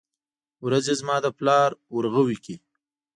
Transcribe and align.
ورځې 0.65 0.93
زما 1.01 1.15
د 1.21 1.27
پلار 1.37 1.69
ورغوو 1.95 2.35
کې، 2.45 2.55